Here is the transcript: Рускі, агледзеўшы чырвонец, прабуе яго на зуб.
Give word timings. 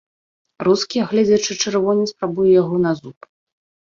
Рускі, 0.67 0.97
агледзеўшы 1.07 1.57
чырвонец, 1.65 2.07
прабуе 2.21 2.49
яго 2.61 2.75
на 2.87 2.91
зуб. 3.01 3.19